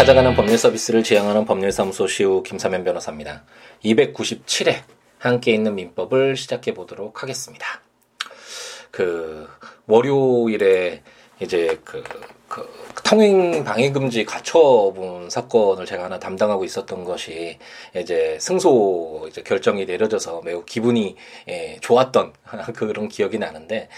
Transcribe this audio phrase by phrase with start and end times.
[0.00, 3.44] 찾아가는 법률 서비스를 지향하는 법률사무소 시우 김사면 변호사입니다.
[3.84, 4.82] 297회
[5.18, 7.82] 함께 있는 민법을 시작해 보도록 하겠습니다.
[8.90, 9.46] 그
[9.86, 11.02] 월요일에
[11.42, 12.02] 이제 그,
[12.50, 12.68] 그
[13.04, 17.58] 통행 방해 금지 가처분 사건을 제가 하나 담당하고 있었던 것이
[17.96, 21.14] 이제 승소 이제 결정이 내려져서 매우 기분이
[21.48, 22.32] 예, 좋았던
[22.74, 23.88] 그런 기억이 나는데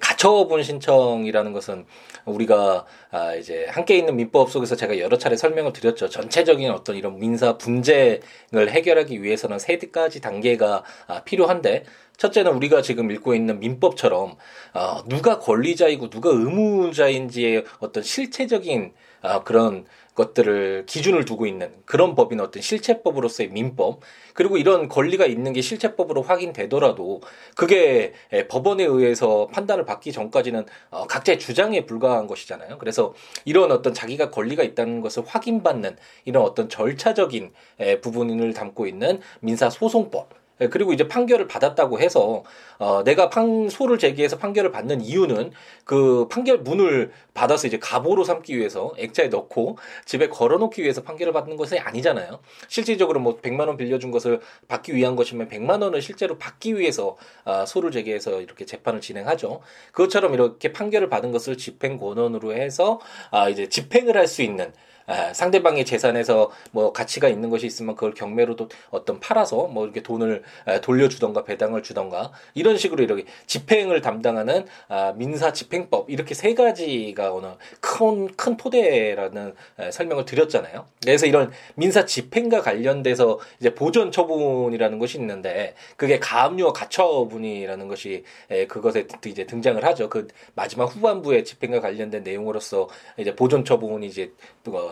[0.00, 1.84] 가처분 신청이라는 것은
[2.26, 6.08] 우리가 아 이제 함께 있는 민법 속에서 제가 여러 차례 설명을 드렸죠.
[6.08, 11.84] 전체적인 어떤 이런 민사 분쟁을 해결하기 위해서는 세 가지 단계가 아, 필요한데
[12.16, 14.36] 첫째는 우리가 지금 읽고 있는 민법처럼
[14.74, 18.92] 어, 누가 권리자이고 누가 의무자인지의 어떤 실체적인
[19.22, 19.84] 어, 그런
[20.14, 24.00] 것들을 기준을 두고 있는 그런 법인 어떤 실체법으로서의 민법
[24.32, 27.20] 그리고 이런 권리가 있는 게 실체법으로 확인되더라도
[27.54, 28.14] 그게
[28.48, 32.78] 법원에 의해서 판단을 받기 전까지는 어, 각자의 주장에 불과한 것이잖아요.
[32.78, 33.12] 그래서
[33.44, 37.52] 이런 어떤 자기가 권리가 있다는 것을 확인받는 이런 어떤 절차적인
[38.00, 42.44] 부분을 담고 있는 민사소송법 예, 그리고 이제 판결을 받았다고 해서
[42.78, 45.52] 어 내가 판소를 제기해서 판결을 받는 이유는
[45.84, 51.78] 그 판결문을 받아서 이제 가보로 삼기 위해서 액자에 넣고 집에 걸어놓기 위해서 판결을 받는 것이
[51.78, 52.40] 아니잖아요.
[52.68, 57.66] 실질적으로 뭐 100만 원 빌려준 것을 받기 위한 것이면 100만 원을 실제로 받기 위해서 아
[57.66, 59.60] 소를 제기해서 이렇게 재판을 진행하죠.
[59.92, 64.72] 그것처럼 이렇게 판결을 받은 것을 집행 권한으로 해서 아 이제 집행을 할 수 있는
[65.06, 70.42] 아, 상대방의 재산에서 뭐 가치가 있는 것이 있으면 그걸 경매로도 어떤 팔아서 뭐 이렇게 돈을
[70.82, 77.54] 돌려주던가 배당을 주던가 이런 식으로 이렇게 집행을 담당하는 아, 민사 집행법 이렇게 세 가지가 오늘
[77.80, 79.54] 큰, 큰 토대라는
[79.90, 80.86] 설명을 드렸잖아요.
[81.02, 88.24] 그래서 이런 민사 집행과 관련돼서 이제 보존 처분이라는 것이 있는데 그게 가압류와 가처분이라는 것이
[88.68, 90.08] 그것에 이제 등장을 하죠.
[90.08, 94.32] 그 마지막 후반부에 집행과 관련된 내용으로서 이제 보존 처분이 이제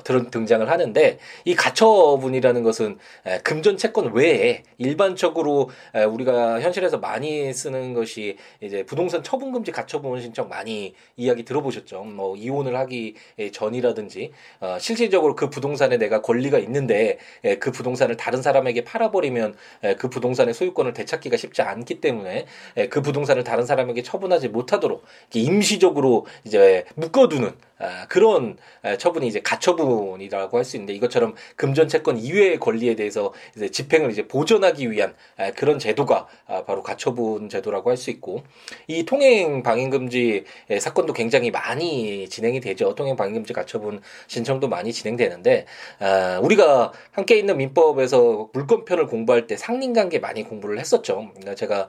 [0.05, 2.99] 등장을 하는데 이 가처분이라는 것은
[3.43, 5.71] 금전 채권 외에 일반적으로
[6.11, 12.05] 우리가 현실에서 많이 쓰는 것이 이제 부동산 처분 금지 가처분 신청 많이 이야기 들어보셨죠.
[12.05, 13.15] 뭐 이혼을 하기
[13.53, 17.19] 전이라든지 어, 실질적으로 그 부동산에 내가 권리가 있는데
[17.61, 19.55] 그 부동산을 다른 사람에게 팔아버리면
[19.99, 22.47] 그 부동산의 소유권을 되찾기가 쉽지 않기 때문에
[22.91, 27.74] 그 부동산을 다른 사람에게 처분하지 못하도록 임시적으로 이제 묶어두는 아,
[28.09, 28.57] 그런
[28.99, 34.27] 처분이 이제 가처분이라고 할 수 있는데 이것처럼 금전 채권 이외의 권리에 대해서 이제 집행을 이제
[34.27, 35.15] 보존하기 위한
[35.57, 38.43] 그런 제도가 아, 바로 가처분 제도라고 할 수 있고
[38.87, 40.45] 이 통행 방해 금지
[40.81, 42.95] 사건도 굉장히 많이 진행이 되죠.
[42.95, 45.67] 통행 방해 금지 가처분 신청도 많이 진행되는데
[46.01, 51.29] 아, 우리가 함께 있는 민법에서 물권편을 공부할 때 상린관계 많이 공부를 했었죠.
[51.35, 51.89] 그러니까 제가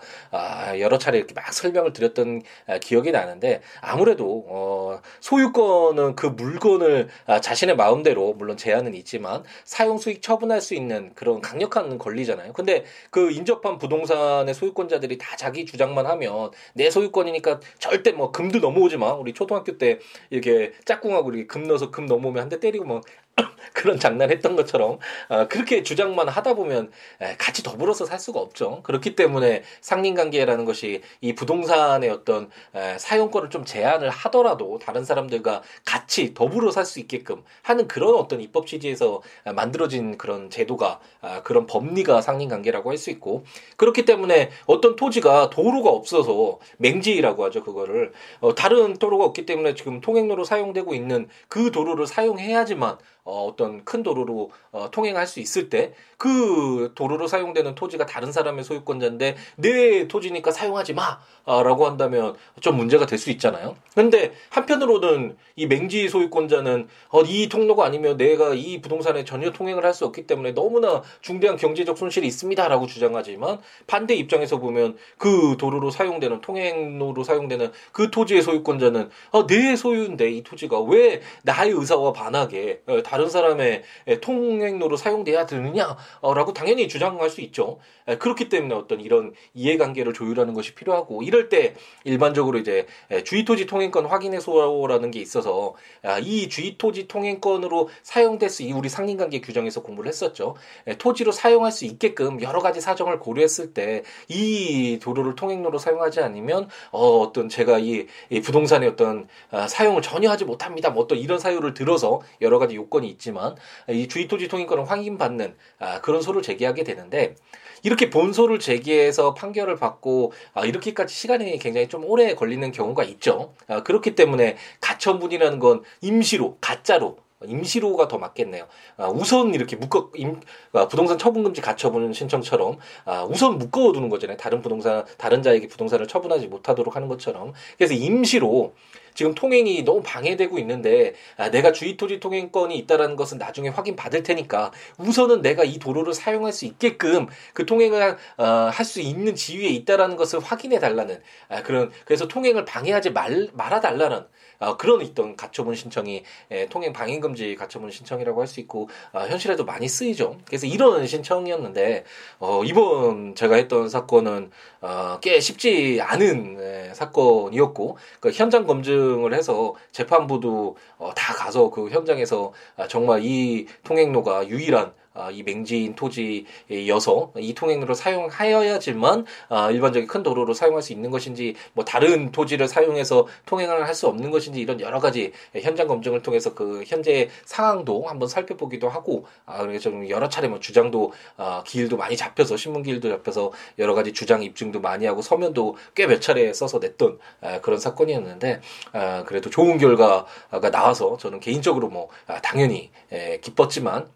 [0.80, 2.42] 여러 차례 이렇게 막 설명을 드렸던
[2.82, 9.98] 기억이 나는데 아무래도 어, 소유권 물건은 그 물건을 아, 자신의 마음대로 물론 제한은 있지만 사용
[9.98, 12.54] 수익 처분할 수 있는 그런 강력한 권리잖아요.
[12.54, 18.98] 근데 그 인접한 부동산의 소유권자들이 다 자기 주장만 하면 내 소유권이니까 절대 뭐 금도 넘어오지
[18.98, 19.14] 마.
[19.14, 23.02] 우리 초등학교 때 이렇게 짝꿍하고 이렇게 금 넣어서 금 넘어오면 한 대 때리고 뭐
[23.74, 26.92] 그런 장난했던 것처럼 어, 그렇게 주장만 하다 보면
[27.22, 28.82] 에, 같이 더불어서 살 수가 없죠.
[28.84, 36.34] 그렇기 때문에 상린관계라는 것이 이 부동산의 어떤 에, 사용권을 좀 제한을 하더라도 다른 사람들과 같이
[36.34, 39.22] 더불어 살 수 있게끔 하는 그런 어떤 입법 취지에서
[39.56, 43.44] 만들어진 그런 제도가 아, 그런 법리가 상린관계라고 할 수 있고
[43.78, 50.00] 그렇기 때문에 어떤 토지가 도로가 없어서 맹지라고 하죠 그거를 어, 다른 도로가 없기 때문에 지금
[50.00, 55.94] 통행로로 사용되고 있는 그 도로를 사용해야지만 어, 어떤 큰 도로로 어, 통행할 수 있을 때
[56.18, 63.16] 그 도로로 사용되는 토지가 다른 사람의 소유권자인데 내 토지니까 사용하지 마라고 한다면 좀 문제가 될
[63.16, 63.78] 수 있잖아요.
[63.94, 69.96] 근데 한편으로는 이 맹지 소유권자는 어, 이 통로가 아니면 내가 이 부동산에 전혀 통행을 할
[69.96, 76.42] 수 없기 때문에 너무나 중대한 경제적 손실이 있습니다라고 주장하지만 반대 입장에서 보면 그 도로로 사용되는
[76.42, 83.02] 통행로로 사용되는 그 토지의 소유권자는 어, 내 소유인데 이 토지가 왜 나의 의사와 반하게 어,
[83.16, 83.84] 다른 사람의
[84.20, 87.80] 통행로로 사용돼야 되느냐라고 당연히 주장할 수 있죠.
[88.20, 92.88] 그렇기 때문에 어떤 이런 이해관계를 조율하는 것이 필요하고 이럴 때 일반적으로 이제
[93.24, 100.10] 주의토지 통행권 확인해소라는 게 있어서 아, 이 주의토지 통행권으로 사용될 수 우리 상린관계 규정에서 공부를
[100.10, 100.56] 했었죠.
[100.98, 107.20] 토지로 사용할 수 있게끔 여러 가지 사정을 고려했을 때 이 도로를 통행로로 사용하지 않으면 어,
[107.20, 110.90] 어떤 제가 이, 이 부동산의 어떤 아, 사용을 전혀 하지 못합니다.
[110.90, 113.56] 뭐 어떤 이런 사유를 들어서 여러 가지 요건이 사건이 있지만
[113.90, 117.36] 이 주의토지 통행권을 확인받는 아, 그런 소를 제기하게 되는데
[117.84, 123.54] 이렇게 본소를 제기해서 판결을 받고 아, 이렇게까지 시간이 굉장히 좀 오래 걸리는 경우가 있죠.
[123.68, 128.66] 아, 그렇기 때문에 가처분이라는 건 임시로 가짜로 임시로가 더 맞겠네요.
[128.98, 130.40] 아, 우선 이렇게 묶어 임,
[130.74, 134.38] 아, 부동산 처분금지 가처분 신청처럼 아, 우선 묶어두는 거잖아요.
[134.38, 138.74] 다른 부동산 다른 자에게 부동산을 처분하지 못하도록 하는 것처럼 그래서 임시로
[139.16, 144.72] 지금 통행이 너무 방해되고 있는데 아, 내가 주의토지 통행권이 있다라는 것은 나중에 확인 받을 테니까
[145.00, 150.16] 우선은 내가 이 도로를 사용할 수 있게끔 그 통행을 어, 할 수 있는 지위에 있다라는
[150.16, 151.20] 것을 확인해 달라는
[151.50, 154.26] 아, 그런 그래서 통행을 방해하지 말 말아 달라는
[154.60, 159.22] 어, 그런 있던 가처분 신청이 예, 통행 방해 금지 가처분 신청이라고 할 수 있고 어,
[159.22, 160.38] 현실에도 많이 쓰이죠.
[160.46, 162.04] 그래서 이런 신청이었는데
[162.40, 164.52] 어, 이번 제가 했던 사건은
[164.82, 171.70] 어, 꽤 쉽지 않은 예, 사건이었고 그 현장 검증 을 해서 재판부도 어, 다 가서
[171.70, 174.92] 그 현장에서 아, 정말 이 통행로가 유일한 아,
[175.32, 181.84] 이 맹지인 토지여서 이 통행로를 사용하여야지만 아, 일반적인 큰 도로로 사용할 수 있는 것인지 뭐
[181.86, 186.84] 다른 토지를 사용해서 통행을 할 수 없는 것인지 이런 여러 가지 현장 검증을 통해서 그
[186.86, 192.18] 현재 상황도 한번 살펴보기도 하고 아, 그래서 좀 여러 차례 뭐 주장도 아, 기일도 많이
[192.18, 196.80] 잡혀서 신문 기일도 잡혀서 여러 가지 주장 입증도 많이 하고 서면도 꽤 몇 차례 써서
[196.80, 198.60] 냈던 아, 그런 사건이었는데
[198.92, 204.10] 아, 그래도 좋은 결과가 나와서 저는 개인적으로 뭐 아, 당연히 에, 기뻤지만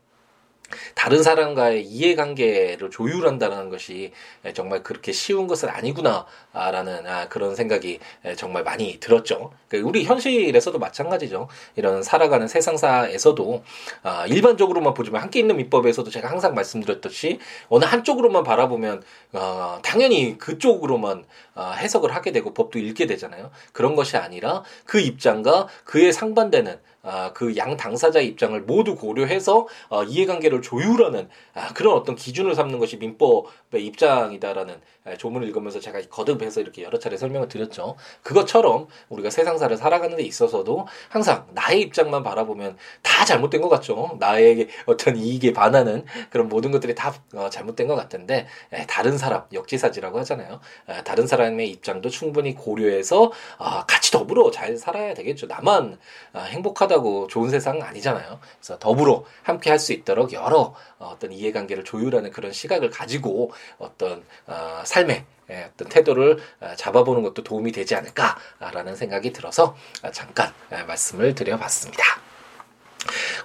[0.95, 4.11] 다른 사람과의 이해관계를 조율한다는 것이
[4.53, 7.99] 정말 그렇게 쉬운 것은 아니구나라는 아, 그런 생각이
[8.35, 9.51] 정말 많이 들었죠.
[9.67, 11.47] 그 우리 현실에서도 마찬가지죠.
[11.75, 13.63] 이런 살아가는 세상사에서도
[14.03, 17.39] 아, 일반적으로만 보지만 함께 있는 민법에서도 제가 항상 말씀드렸듯이
[17.69, 21.25] 어느 한쪽으로만 바라보면 어, 당연히 그쪽으로만
[21.55, 23.51] 어, 해석을 하게 되고 법도 읽게 되잖아요.
[23.73, 30.03] 그런 것이 아니라 그 입장과 그에 상반되는 아, 그 양 당사자의 입장을 모두 고려해서 어,
[30.03, 36.61] 이해관계를 조율하는 아, 그런 어떤 기준을 삼는 것이 민법의 입장이다라는 아, 조문을 읽으면서 제가 거듭해서
[36.61, 37.95] 이렇게 여러 차례 설명을 드렸죠.
[38.23, 44.17] 그것처럼 우리가 세상사를 살아가는 데 있어서도 항상 나의 입장만 바라보면 다 잘못된 것 같죠.
[44.19, 49.43] 나에게 어떤 이익에 반하는 그런 모든 것들이 다 어, 잘못된 것 같은데 에, 다른 사람
[49.53, 50.59] 역지사지라고 하잖아요.
[50.89, 55.47] 에, 다른 사람의 입장도 충분히 고려해서 아, 같이 더불어 잘 살아야 되겠죠.
[55.47, 55.97] 나만
[56.33, 58.39] 아, 행복하다 고 좋은 세상은 아니잖아요.
[58.59, 64.23] 그래서 더불어 함께 할 수 있도록 여러 어, 어떤 이해관계를 조율하는 그런 시각을 가지고 어떤
[64.47, 70.53] 어, 삶의 예, 어떤 태도를 어, 잡아보는 것도 도움이 되지 않을까라는 생각이 들어서 어, 잠깐
[70.71, 72.03] 예, 말씀을 드려봤습니다.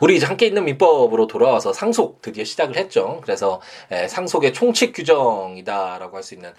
[0.01, 3.21] 우리 이제 함께 있는 민법으로 돌아와서 상속 드디어 시작을 했죠.
[3.23, 3.61] 그래서
[4.09, 6.53] 상속의 총칙 규정이다라고 할 수 있는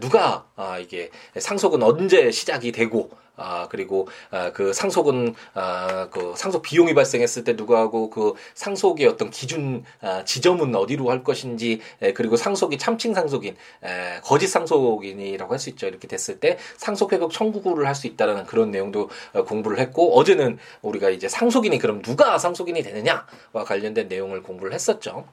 [0.00, 6.62] 누가 아, 이게 상속은 언제 시작이 되고 아 그리고 아, 그 상속은 아, 그 상속
[6.62, 12.36] 비용이 발생했을 때 누구하고 그 상속의 어떤 기준 아, 지점은 어디로 할 것인지 에, 그리고
[12.36, 17.86] 상속이 참칭 상속인 에, 거짓 상속인이라고 할 수 있죠 이렇게 됐을 때 상속 회복 청구를
[17.86, 22.82] 할 수 있다라는 그런 내용도 어, 공부를 했고 어제는 우리가 이제 상속인이 그럼 누가 상속인이
[22.82, 25.26] 되느냐와 관련된 내용을 공부를 했었죠.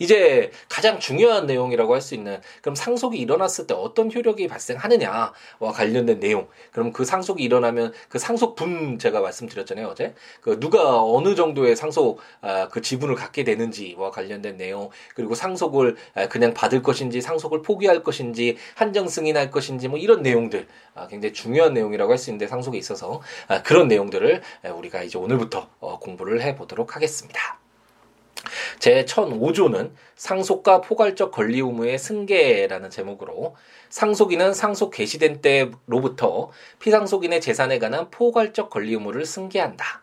[0.00, 5.32] 이제 가장 중요한 내용이라고 할 수 있는 그럼 상속이 일어났을 때 어떤 효력이 발생하느냐와
[5.72, 6.48] 관련된 내용.
[6.72, 10.14] 그럼 그 상속이 일어나면 그 상속분 제가 말씀드렸잖아요 어제.
[10.42, 14.90] 그 누가 어느 정도의 상속 아, 그 지분을 갖게 되는지와 관련된 내용.
[15.14, 20.68] 그리고 상속을 아, 그냥 받을 것인지 상속을 포기할 것인지 한정 승인할 것인지 뭐 이런 내용들
[20.94, 24.42] 아, 굉장히 중요한 내용이라고 할 수 있는데 상속에 있어서 아, 그런 내용들을
[24.76, 27.58] 우리가 이제 오늘부터 어, 공부를 해보도록 하겠습니다.
[28.78, 33.56] 제 1005조는 상속과 포괄적 권리 의무의 승계라는 제목으로
[33.90, 40.02] 상속인은 상속 개시된 때로부터 피상속인의 재산에 관한 포괄적 권리 의무를 승계한다.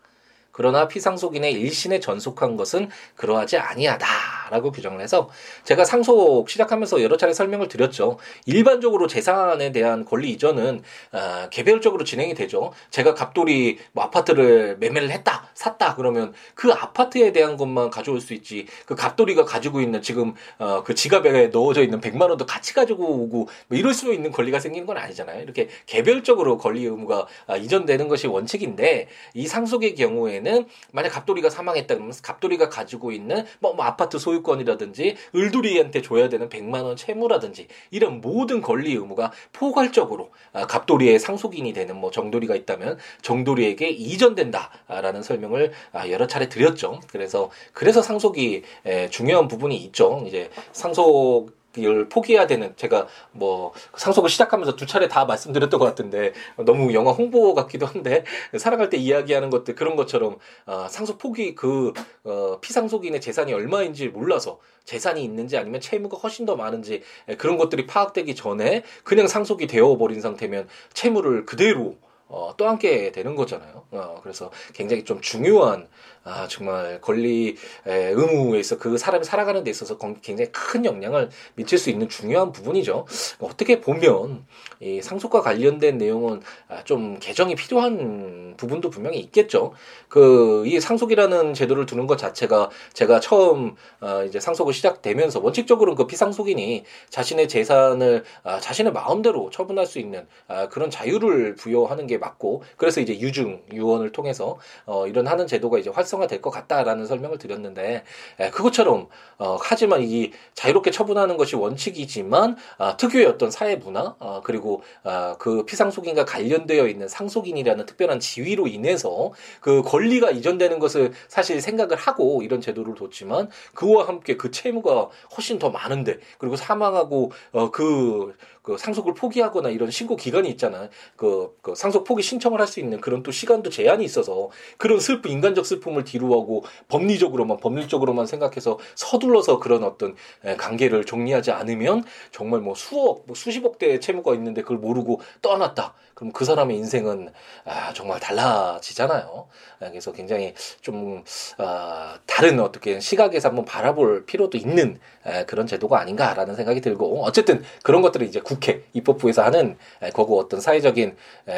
[0.52, 4.08] 그러나 피상속인의 일신에 전속한 것은 그러하지 아니하다
[4.50, 5.30] 라고 규정을 해서
[5.64, 8.18] 제가 상속 시작하면서 여러 차례 설명을 드렸죠.
[8.46, 12.72] 일반적으로 재산에 대한 권리 이전은 어, 개별적으로 진행이 되죠.
[12.92, 18.66] 제가 갑돌이 뭐 아파트를 매매를 했다, 샀다 그러면 그 아파트에 대한 것만 가져올 수 있지.
[18.86, 23.48] 그 갑돌이가 가지고 있는 지금 어, 그 지갑에 넣어져 있는 100만 원도 같이 가지고 오고
[23.68, 25.42] 뭐 이럴 수 있는 권리가 생기는 건 아니잖아요.
[25.42, 32.14] 이렇게 개별적으로 권리 의무가 아, 이전되는 것이 원칙인데 이 상속의 경우에는 만약 갑돌이가 사망했다 그러면
[32.22, 38.22] 갑돌이가 가지고 있는 뭐, 뭐 아파트 소유 권이라든지 을돌이한테 줘야 되는 100만 원 채무라든지 이런
[38.22, 46.10] 모든 권리 의무가 포괄적으로 아, 갑돌이의 상속인이 되는 뭐 정돌이가 있다면 정돌이에게 이전된다라는 설명을 아,
[46.10, 47.02] 여러 차례 드렸죠.
[47.08, 48.64] 그래서 그래서 상속이
[49.10, 50.24] 중요한 부분이 있죠.
[50.28, 51.52] 이제 상속
[51.84, 57.12] 을 포기해야 되는 제가 뭐 상속을 시작하면서 두 차례 다 말씀드렸던 것 같은데 너무 영화
[57.12, 58.24] 홍보 같기도 한데
[58.58, 64.60] 사랑할 때 이야기하는 것들 그런 것처럼 어, 상속 포기 그 어, 피상속인의 재산이 얼마인지 몰라서
[64.86, 67.02] 재산이 있는지 아니면 채무가 훨씬 더 많은지
[67.38, 71.96] 그런 것들이 파악되기 전에 그냥 상속이 되어 버린 상태면 채무를 그대로
[72.28, 73.86] 어, 떠안게 되는 거잖아요.
[73.92, 75.88] 어, 그래서 굉장히 좀 중요한
[76.24, 77.56] 아, 정말 권리
[77.86, 82.52] 에, 의무에 있어 그 사람이 살아가는 데 있어서 굉장히 큰 영향을 미칠 수 있는 중요한
[82.52, 83.06] 부분이죠.
[83.40, 84.46] 어떻게 보면
[84.80, 89.74] 이 상속과 관련된 내용은 아, 좀 개정이 필요한 부분도 분명히 있겠죠.
[90.10, 96.08] 그 이 상속이라는 제도를 두는 것 자체가 제가 처음 어, 이제 상속을 시작되면서 원칙적으로는 그
[96.08, 102.64] 피상속인이 자신의 재산을 아, 자신의 마음대로 처분할 수 있는 아, 그런 자유를 부여하는 게 맞고
[102.78, 107.38] 그래서 이제 유증 유언을 통해서 어, 이런 하는 제도가 이제 활성 활성화될 것 같다라는 설명을
[107.38, 108.04] 드렸는데
[108.40, 109.08] 에, 그것처럼
[109.38, 115.36] 어, 하지만 이 자유롭게 처분하는 것이 원칙이지만 아, 특유의 어떤 사회 문화 아, 그리고 아,
[115.40, 119.32] 그 피상속인과 관련되어 있는 상속인이라는 특별한 지위로 인해서
[119.62, 125.60] 그 권리가 이전되는 것을 사실 생각을 하고 이런 제도를 뒀지만 그와 함께 그 채무가 훨씬
[125.60, 128.34] 더 많은데 그리고 사망하고 어, 그,
[128.66, 130.90] 그 상속을 포기하거나 이런 신고 기간이 있잖아.
[131.16, 135.30] 그, 그 상속 포기 신청을 할 수 있는 그런 또 시간도 제한이 있어서 그런 슬픔
[135.30, 140.16] 인간적 슬픔을 뒤로하고 법리적으로만 법률적으로만 생각해서 서둘러서 그런 어떤
[140.58, 145.94] 관계를 정리하지 않으면 정말 뭐 수억, 뭐 수십억 대의 채무가 있는데 그걸 모르고 떠났다.
[146.16, 147.30] 그럼 그 사람의 인생은
[147.66, 149.48] 아, 정말 달라지잖아요.
[149.80, 151.24] 그래서 굉장히 좀
[151.60, 154.98] 아, 다른 어떻게 시각에서 한번 바라볼 필요도 있는
[155.46, 159.78] 그런 제도가 아닌가라는 생각이 들고 어쨌든 그런 것들을 이제 국회 입법부에서 하는
[160.14, 161.16] 거고 어떤 사회적인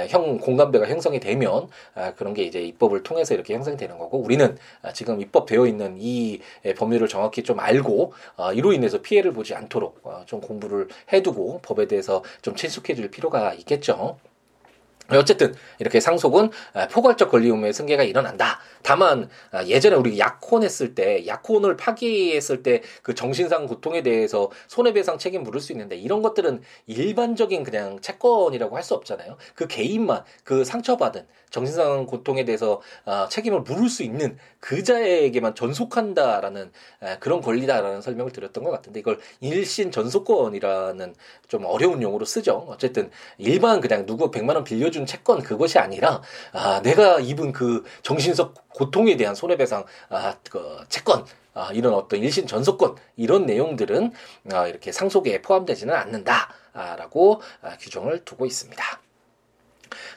[0.09, 1.67] 형 공감대가 형성이 되면
[2.15, 4.57] 그런 게 이제 입법을 통해서 이렇게 형성이 되는 거고 우리는
[4.93, 6.39] 지금 입법되어 있는 이
[6.77, 11.87] 법률을 정확히 좀 알고 어, 이로 인해서 피해를 보지 않도록 어, 좀 공부를 해두고 법에
[11.87, 14.17] 대해서 좀 친숙해질 필요가 있겠죠.
[15.11, 18.59] 어쨌든 이렇게 상속은 아, 포괄적 권리 의무의 승계가 일어난다.
[18.83, 25.17] 다만 아, 예전에 우리 약혼 했을 때 약혼을 파기했을 때 그 정신상 고통에 대해서 손해배상
[25.17, 29.35] 책임 물을 수 있는데 이런 것들은 일반적인 그냥 채권이라고 할 수 없잖아요.
[29.53, 36.71] 그 개인만 그 상처받은 정신상 고통에 대해서 아, 책임을 물을 수 있는 그자에게만 전속한다라는
[37.19, 41.15] 그런 권리다라는 설명을 드렸던 것 같은데 이걸 일신 전속권이라는
[41.49, 42.65] 좀 어려운 용어로 쓰죠.
[42.69, 47.83] 어쨌든 일반 그냥 누구 100만 원 빌려주 준 채권 그것이 아니라 아, 내가 입은 그
[48.01, 51.23] 정신적 고통에 대한 손해배상 아, 그 채권
[51.53, 54.11] 아, 이런 어떤 일신 전속권 이런 내용들은
[54.53, 58.83] 아, 이렇게 상속에 포함되지는 않는다라고 아, 규정을 두고 있습니다.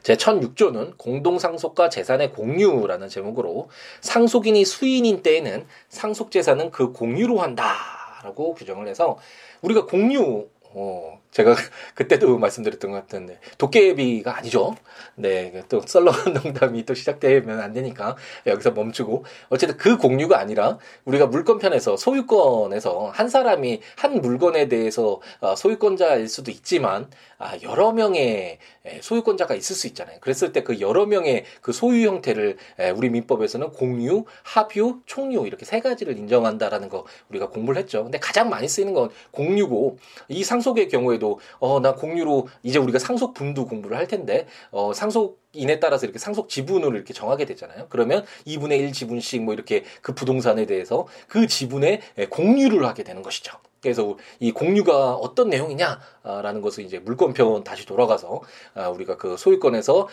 [0.02, 3.68] 제 1006조는 공동상속과 재산의 공유라는 제목으로
[4.00, 9.18] 상속인이 수인인 때에는 상속재산은 그 공유로 한다라고 규정을 해서
[9.60, 11.54] 우리가 공유 어, 제가
[11.94, 14.74] 그때도 말씀드렸던 것 같은데 도깨비가 아니죠.
[15.16, 21.26] 네, 또 썰렁한 농담이 또 시작되면 안 되니까 여기서 멈추고 어쨌든 그 공유가 아니라 우리가
[21.26, 28.58] 물건편에서 소유권에서 한 사람이 한 물건에 대해서 어, 소유권자일 수도 있지만 아, 여러 명의
[29.00, 30.18] 소유권자가 있을 수 있잖아요.
[30.20, 32.56] 그랬을 때 그 여러 명의 그 소유 형태를
[32.94, 38.04] 우리 민법에서는 공유, 합유, 총유 이렇게 세 가지를 인정한다라는 거 우리가 공부를 했죠.
[38.04, 42.98] 근데 가장 많이 쓰이는 건 공유고 이 상속의 경우에 경우에도 어 나 공유로 이제 우리가
[42.98, 47.86] 상속 분도 공부를 할 텐데 어 상속 인에 따라서 이렇게 상속 지분을 이렇게 정하게 되잖아요.
[47.88, 53.58] 그러면 2분의 1 지분씩 뭐 이렇게 그 부동산에 대해서 그 지분에 공유를 하게 되는 것이죠.
[53.82, 58.42] 그래서 이 공유가 어떤 내용이냐라는 것을 이제 물권편 다시 돌아가서
[58.74, 60.08] 아, 우리가 그 소유권에서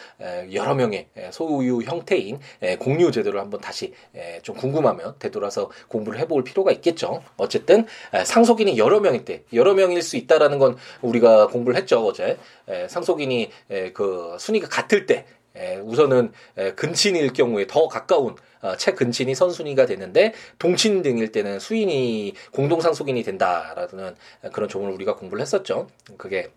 [0.54, 2.40] 여러 명의 소유 형태인
[2.80, 3.94] 공유 제도를 한번 다시
[4.42, 7.22] 좀 궁금하면 되돌아서 공부를 해볼 필요가 있겠죠.
[7.36, 7.86] 어쨌든
[8.26, 12.38] 상속인이 여러 명일 때 여러 명일 수 있다라는 건 우리가 공부를 했죠 어제
[12.88, 13.52] 상속인이
[13.94, 15.26] 그 순위가 같을 때
[15.84, 16.32] 우선은
[16.76, 24.16] 근친일 경우에 더 가까운 어, 채 근친이 선순위가 되는데 동친 등일 때는 수인이 공동상속인이 된다라는
[24.52, 25.88] 그런 조문을 우리가 공부를 했었죠.
[26.18, 26.52] 그게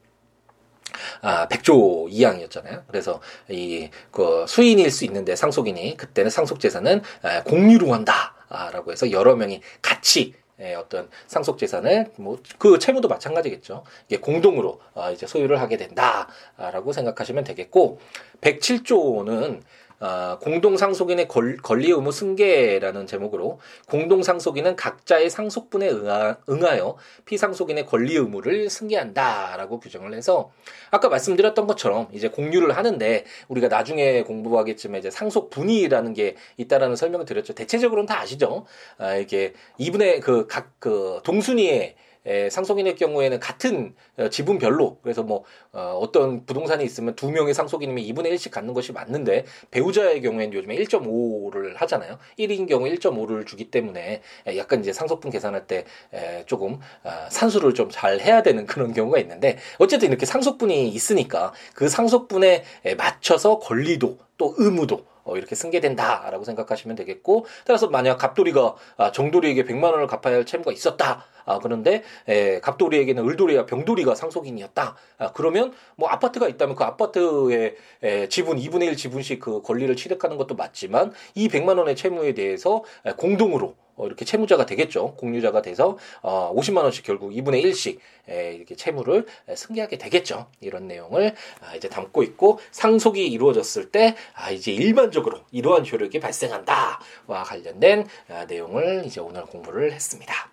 [1.22, 2.84] 아, 백조 이항이었잖아요.
[2.88, 7.02] 그래서 이 그 수인일 수 있는데 상속인이 그때는 상속 재산은
[7.44, 13.84] 공유로 한다라고 해서 여러 명이 같이 예, 어떤 상속 재산을 뭐 그 채무도 마찬가지겠죠.
[14.06, 17.98] 이게 공동으로 어, 이제 소유를 하게 된다라고 생각하시면 되겠고
[18.42, 19.62] 107조는
[20.00, 28.70] 어, 공동상속인의 권, 리 의무 승계라는 제목으로 공동상속인은 각자의 상속분에 응하, 응하여 피상속인의 권리 의무를
[28.70, 30.52] 승계한다라고 규정을 해서
[30.90, 37.54] 아까 말씀드렸던 것처럼 이제 공유를 하는데 우리가 나중에 공부하겠지만 이제 상속분이라는 게 있다라는 설명을 드렸죠.
[37.54, 38.66] 대체적으로는 다 아시죠?
[38.98, 41.94] 아, 이게 이분의 그 각그 그 동순위의
[42.26, 48.02] 에, 상속인의 경우에는 같은 어, 지분별로 그래서 뭐 어, 어떤 부동산이 있으면 두 명의 상속인이면
[48.04, 52.18] 2분의 1씩 갖는 것이 맞는데 배우자의 경우에는 요즘에 1.5를 하잖아요.
[52.38, 55.84] 1인 경우 1.5를 주기 때문에 에, 약간 이제 상속분 계산할 때
[56.14, 61.52] 에, 조금 어, 산수를 좀 잘 해야 되는 그런 경우가 있는데 어쨌든 이렇게 상속분이 있으니까
[61.74, 62.64] 그 상속분에
[62.96, 69.84] 맞춰서 권리도 또 의무도 어, 이렇게 승계된다라고 생각하시면 되겠고 따라서 만약 갑돌이가 아, 정돌이에게 100만
[69.84, 71.24] 원을 갚아야 할 채무가 있었다.
[71.50, 74.96] 아, 그런데 에, 갑돌이에게는 을돌이와 병돌이가 상속인이었다.
[75.18, 80.36] 아, 그러면 뭐 아파트가 있다면 그 아파트의 에, 지분 2분의 1 지분씩 그 권리를 취득하는
[80.36, 85.14] 것도 맞지만 이 100만 원의 채무에 대해서 에, 공동으로 어, 이렇게 채무자가 되겠죠.
[85.16, 90.46] 공유자가 돼서 어, 50만 원씩 결국 2분의 1씩 에, 이렇게 채무를 에, 승계하게 되겠죠.
[90.60, 97.42] 이런 내용을 아, 이제 담고 있고 상속이 이루어졌을 때 아, 이제 일반적으로 이러한 효력이 발생한다와
[97.44, 100.49] 관련된 아, 내용을 이제 오늘 공부를 했습니다.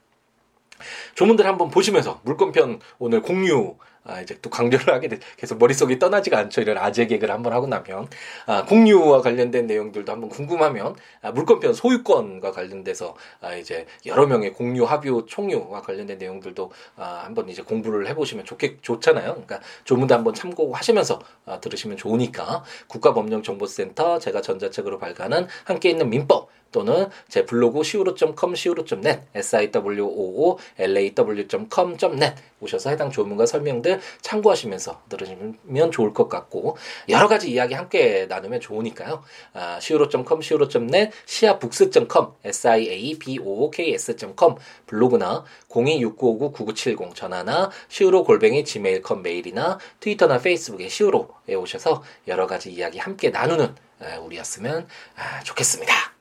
[1.15, 3.75] 조문들 한번 보시면서 물건편 오늘 공유
[4.07, 5.19] 아, 이제 또 강조를 하게 돼.
[5.35, 6.61] 계속 머릿속이 떠나지가 않죠.
[6.61, 8.07] 이런 아재 개그를 한번 하고 나면.
[8.45, 14.85] 아, 공유와 관련된 내용들도 한번 궁금하면, 아, 물권편 소유권과 관련돼서, 아, 이제 여러 명의 공유,
[14.85, 19.33] 합유, 총유와 관련된 내용들도, 아, 한번 이제 공부를 해보시면 좋겠, 좋잖아요.
[19.33, 22.63] 그러니까 조문도 한번 참고하시면서, 아, 들으시면 좋으니까.
[22.87, 33.11] 국가법령정보센터 제가 전자책으로 발간한 함께 있는 민법, 또는 제 블로그 siwo.com, siwo.net, siwoo.law.com.net 오셔서 해당
[33.11, 36.77] 조문과 설명들 참고하시면서 들으시면 좋을 것 같고
[37.09, 39.23] 여러 가지 이야기 함께 나누면 좋으니까요.
[39.53, 51.55] 아, siwo.com, siwo.net, siabooks.com, siabooks.com 블로그나 026959-9970 전화나 siwo 골뱅이 gmail.com 메일이나 트위터나 페이스북에 siwo에
[51.55, 53.75] 오셔서 여러 가지 이야기 함께 나누는
[54.23, 56.16] 우리였으면 아, 좋겠습니다.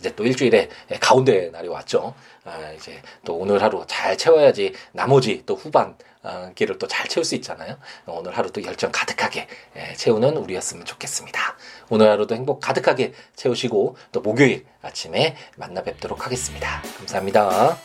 [0.00, 0.68] 이제 또 일주일에
[1.00, 2.14] 가운데 날이 왔죠.
[2.44, 7.24] 아, 이제 또 오늘 하루 잘 채워야지 나머지 또 후반 어, 길을 또 잘 채울
[7.24, 7.76] 수 있잖아요.
[8.06, 9.46] 오늘 하루 도 열정 가득하게
[9.96, 11.56] 채우는 우리였으면 좋겠습니다.
[11.90, 16.82] 오늘 하루도 행복 가득하게 채우시고 또 목요일 아침에 만나 뵙도록 하겠습니다.
[16.98, 17.76] 감사합니다.